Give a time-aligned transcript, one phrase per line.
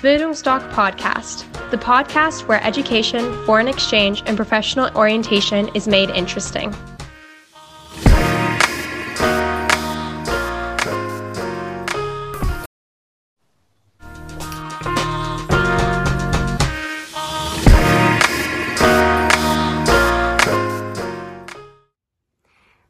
[0.00, 6.74] Bildungsdoc Podcast, the podcast where education, foreign exchange, and professional orientation is made interesting.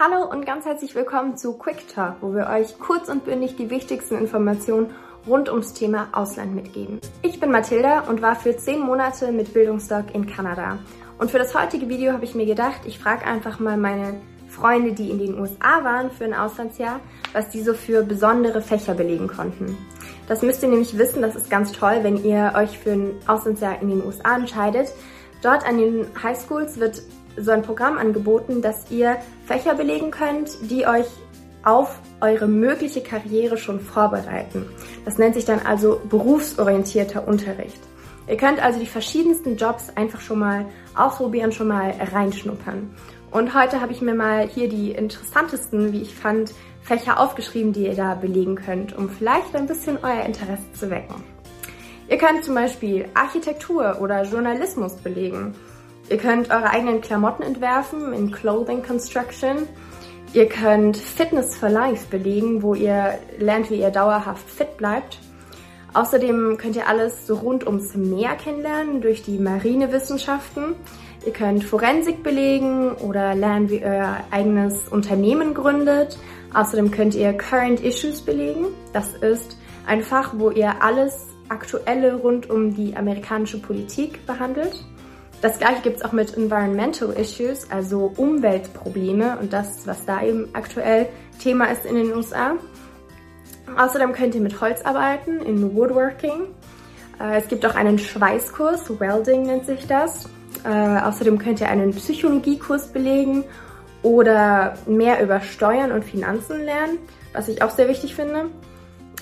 [0.00, 3.68] Hallo und ganz herzlich willkommen zu Quick Talk, wo wir euch kurz und bündig die
[3.68, 4.90] wichtigsten Informationen
[5.26, 6.98] rund ums Thema Ausland mitgeben.
[7.20, 10.78] Ich bin Mathilda und war für zehn Monate mit Bildungsdoc in Kanada.
[11.18, 14.14] Und für das heutige Video habe ich mir gedacht, ich frage einfach mal meine
[14.48, 17.00] Freunde, die in den USA waren für ein Auslandsjahr,
[17.34, 19.76] was die so für besondere Fächer belegen konnten.
[20.26, 23.82] Das müsst ihr nämlich wissen, das ist ganz toll, wenn ihr euch für ein Auslandsjahr
[23.82, 24.90] in den USA entscheidet.
[25.42, 27.02] Dort an den Highschools wird
[27.36, 31.06] so ein Programm angeboten, dass ihr Fächer belegen könnt, die euch
[31.64, 34.66] auf eure mögliche Karriere schon vorbereiten.
[35.04, 37.80] Das nennt sich dann also berufsorientierter Unterricht.
[38.28, 42.94] Ihr könnt also die verschiedensten Jobs einfach schon mal ausprobieren, schon mal reinschnuppern.
[43.30, 46.52] Und heute habe ich mir mal hier die interessantesten, wie ich fand,
[46.82, 51.22] Fächer aufgeschrieben, die ihr da belegen könnt, um vielleicht ein bisschen euer Interesse zu wecken.
[52.08, 55.54] Ihr könnt zum Beispiel Architektur oder Journalismus belegen.
[56.08, 59.68] Ihr könnt eure eigenen Klamotten entwerfen in Clothing Construction
[60.34, 65.18] Ihr könnt Fitness for Life belegen, wo ihr lernt, wie ihr dauerhaft fit bleibt.
[65.92, 70.74] Außerdem könnt ihr alles so rund ums Meer kennenlernen durch die Marinewissenschaften.
[71.26, 76.18] Ihr könnt Forensik belegen oder lernen, wie ihr eigenes Unternehmen gründet.
[76.54, 78.68] Außerdem könnt ihr Current Issues belegen.
[78.94, 84.82] Das ist ein Fach, wo ihr alles Aktuelle rund um die amerikanische Politik behandelt.
[85.42, 90.48] Das gleiche gibt es auch mit Environmental Issues, also Umweltprobleme und das, was da eben
[90.52, 91.08] aktuell
[91.40, 92.52] Thema ist in den USA.
[93.76, 96.42] Außerdem könnt ihr mit Holz arbeiten, in Woodworking.
[97.20, 100.28] Äh, es gibt auch einen Schweißkurs, Welding nennt sich das.
[100.64, 103.42] Äh, außerdem könnt ihr einen Psychologiekurs belegen
[104.04, 106.98] oder mehr über Steuern und Finanzen lernen,
[107.32, 108.44] was ich auch sehr wichtig finde.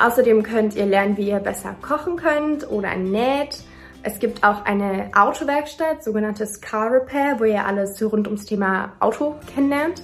[0.00, 3.64] Außerdem könnt ihr lernen, wie ihr besser kochen könnt oder näht
[4.04, 9.34] es gibt auch eine Autowerkstatt, sogenanntes Car Repair, wo ihr alles rund ums Thema Auto
[9.52, 10.02] kennenlernt.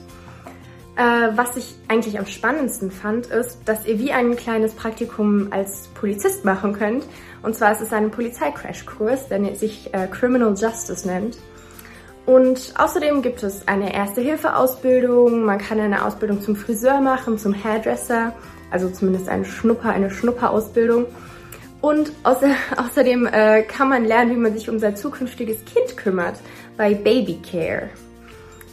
[0.97, 5.89] Äh, was ich eigentlich am spannendsten fand, ist, dass ihr wie ein kleines Praktikum als
[5.89, 7.05] Polizist machen könnt.
[7.43, 11.37] Und zwar ist es ein Polizeicrashkurs, der sich äh, Criminal Justice nennt.
[12.25, 18.33] Und außerdem gibt es eine Erste-Hilfe-Ausbildung, man kann eine Ausbildung zum Friseur machen, zum Hairdresser,
[18.71, 21.05] also zumindest eine Schnupper, eine Schnupperausbildung.
[21.05, 21.30] ausbildung
[21.81, 26.39] und außer, außerdem äh, kann man lernen, wie man sich um sein zukünftiges Kind kümmert
[26.77, 27.91] bei Babycare.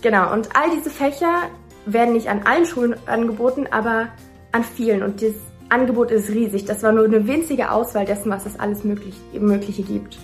[0.01, 1.50] Genau, und all diese Fächer
[1.85, 4.09] werden nicht an allen Schulen angeboten, aber
[4.51, 5.03] an vielen.
[5.03, 5.34] Und das
[5.69, 6.66] Angebot ist riesig.
[6.66, 10.17] Das war nur eine winzige Auswahl dessen, was es alles möglich, Mögliche gibt.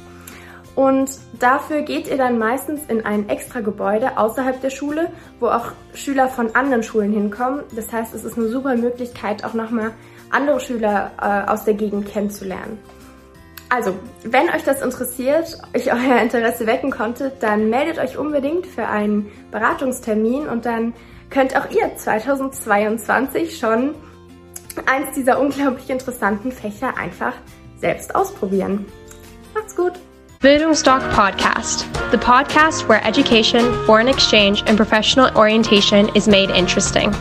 [0.75, 5.71] Und dafür geht ihr dann meistens in ein extra Gebäude außerhalb der Schule, wo auch
[5.93, 7.61] Schüler von anderen Schulen hinkommen.
[7.75, 9.91] Das heißt, es ist eine super Möglichkeit, auch nochmal
[10.33, 12.77] andere Schüler äh, aus der Gegend kennenzulernen.
[13.69, 18.87] Also, wenn euch das interessiert, ich euer Interesse wecken konnte, dann meldet euch unbedingt für
[18.87, 20.93] einen Beratungstermin und dann
[21.29, 23.95] könnt auch ihr 2022 schon
[24.85, 27.33] eins dieser unglaublich interessanten Fächer einfach
[27.77, 28.85] selbst ausprobieren.
[29.53, 29.93] Macht's gut!
[30.39, 37.13] Bildungsdoc Podcast, the podcast where education, foreign exchange, and professional orientation is made interesting.